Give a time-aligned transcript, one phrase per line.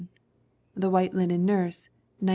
[0.73, 1.89] The White Linen Nurse,
[2.21, 2.29] 1913.